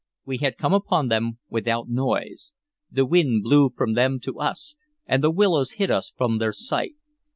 [0.25, 2.53] We had come upon them without noise;
[2.89, 6.95] the wind blew from them to us, and the willows hid us from their sight.